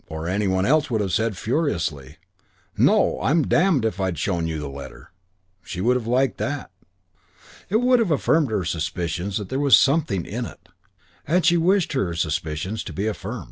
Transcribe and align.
Or 0.09 0.27
any 0.27 0.47
one 0.47 0.65
else 0.65 0.89
would 0.89 0.99
have 0.99 1.11
said 1.11 1.37
furiously, 1.37 2.17
"No, 2.75 3.21
I'm 3.21 3.43
damned 3.43 3.85
if 3.85 3.99
I'd 3.99 4.15
have 4.15 4.19
shown 4.19 4.47
you 4.47 4.57
the 4.57 4.67
letter." 4.67 5.11
She 5.63 5.79
would 5.79 5.95
have 5.95 6.07
liked 6.07 6.39
that. 6.39 6.71
It 7.69 7.81
would 7.81 7.99
have 7.99 8.09
affirmed 8.09 8.49
her 8.49 8.65
suspicions 8.65 9.37
that 9.37 9.49
there 9.49 9.59
was 9.59 9.77
"something 9.77 10.25
in 10.25 10.47
it"; 10.47 10.69
and 11.27 11.45
she 11.45 11.55
wished 11.55 11.93
her 11.93 12.15
suspicions 12.15 12.83
to 12.85 12.93
be 12.93 13.05
affirmed. 13.05 13.39